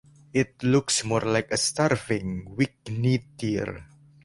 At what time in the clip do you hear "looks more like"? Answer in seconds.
0.63-1.51